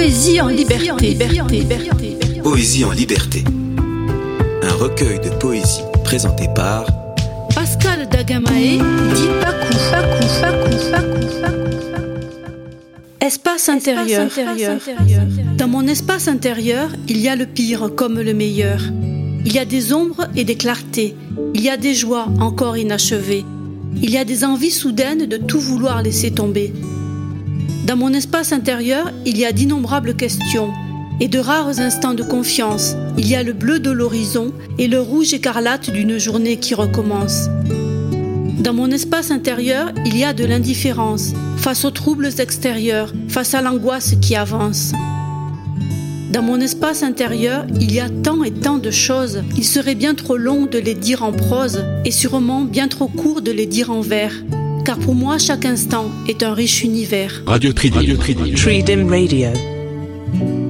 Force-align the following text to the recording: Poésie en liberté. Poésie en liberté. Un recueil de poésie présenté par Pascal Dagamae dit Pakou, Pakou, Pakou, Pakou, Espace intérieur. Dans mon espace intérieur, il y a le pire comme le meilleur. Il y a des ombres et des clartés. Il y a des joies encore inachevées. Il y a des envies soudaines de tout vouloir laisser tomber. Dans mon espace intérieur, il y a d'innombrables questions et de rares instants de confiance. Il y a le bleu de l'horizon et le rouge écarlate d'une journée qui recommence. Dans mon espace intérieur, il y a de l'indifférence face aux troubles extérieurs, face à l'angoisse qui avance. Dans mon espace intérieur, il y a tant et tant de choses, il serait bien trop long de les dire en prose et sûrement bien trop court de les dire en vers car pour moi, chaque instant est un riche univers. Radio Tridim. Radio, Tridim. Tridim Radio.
Poésie 0.00 0.40
en 0.40 0.46
liberté. 0.46 1.18
Poésie 2.42 2.86
en 2.86 2.90
liberté. 2.90 3.44
Un 4.62 4.72
recueil 4.72 5.20
de 5.20 5.28
poésie 5.28 5.82
présenté 6.04 6.46
par 6.54 6.86
Pascal 7.54 8.08
Dagamae 8.08 8.78
dit 9.14 9.28
Pakou, 9.42 9.76
Pakou, 9.90 10.26
Pakou, 10.40 10.76
Pakou, 10.90 11.56
Espace 13.20 13.68
intérieur. 13.68 14.30
Dans 15.58 15.68
mon 15.68 15.86
espace 15.86 16.28
intérieur, 16.28 16.88
il 17.06 17.18
y 17.18 17.28
a 17.28 17.36
le 17.36 17.44
pire 17.44 17.90
comme 17.94 18.22
le 18.22 18.32
meilleur. 18.32 18.80
Il 19.44 19.52
y 19.52 19.58
a 19.58 19.66
des 19.66 19.92
ombres 19.92 20.28
et 20.34 20.44
des 20.44 20.56
clartés. 20.56 21.14
Il 21.52 21.60
y 21.60 21.68
a 21.68 21.76
des 21.76 21.92
joies 21.92 22.28
encore 22.40 22.78
inachevées. 22.78 23.44
Il 24.00 24.08
y 24.08 24.16
a 24.16 24.24
des 24.24 24.46
envies 24.46 24.70
soudaines 24.70 25.26
de 25.26 25.36
tout 25.36 25.60
vouloir 25.60 26.02
laisser 26.02 26.30
tomber. 26.30 26.72
Dans 27.86 27.96
mon 27.96 28.12
espace 28.12 28.52
intérieur, 28.52 29.10
il 29.24 29.38
y 29.38 29.46
a 29.46 29.52
d'innombrables 29.52 30.14
questions 30.14 30.70
et 31.18 31.28
de 31.28 31.38
rares 31.38 31.80
instants 31.80 32.14
de 32.14 32.22
confiance. 32.22 32.94
Il 33.16 33.26
y 33.26 33.34
a 33.34 33.42
le 33.42 33.54
bleu 33.54 33.78
de 33.78 33.90
l'horizon 33.90 34.52
et 34.78 34.86
le 34.86 35.00
rouge 35.00 35.32
écarlate 35.32 35.90
d'une 35.90 36.18
journée 36.18 36.58
qui 36.58 36.74
recommence. 36.74 37.48
Dans 38.60 38.74
mon 38.74 38.90
espace 38.90 39.30
intérieur, 39.30 39.92
il 40.04 40.16
y 40.16 40.24
a 40.24 40.34
de 40.34 40.44
l'indifférence 40.44 41.32
face 41.56 41.84
aux 41.86 41.90
troubles 41.90 42.28
extérieurs, 42.38 43.12
face 43.28 43.54
à 43.54 43.62
l'angoisse 43.62 44.14
qui 44.20 44.36
avance. 44.36 44.92
Dans 46.30 46.42
mon 46.42 46.60
espace 46.60 47.02
intérieur, 47.02 47.66
il 47.80 47.92
y 47.92 48.00
a 48.00 48.08
tant 48.08 48.44
et 48.44 48.52
tant 48.52 48.78
de 48.78 48.90
choses, 48.90 49.42
il 49.56 49.64
serait 49.64 49.94
bien 49.94 50.14
trop 50.14 50.36
long 50.36 50.66
de 50.66 50.78
les 50.78 50.94
dire 50.94 51.22
en 51.22 51.32
prose 51.32 51.84
et 52.04 52.10
sûrement 52.10 52.62
bien 52.62 52.88
trop 52.88 53.08
court 53.08 53.40
de 53.40 53.50
les 53.50 53.66
dire 53.66 53.90
en 53.90 54.00
vers 54.00 54.34
car 54.84 54.98
pour 54.98 55.14
moi, 55.14 55.38
chaque 55.38 55.64
instant 55.64 56.10
est 56.28 56.42
un 56.42 56.54
riche 56.54 56.82
univers. 56.82 57.42
Radio 57.46 57.72
Tridim. 57.72 57.96
Radio, 57.96 58.16
Tridim. 58.16 58.54
Tridim 58.54 59.08
Radio. 59.08 60.69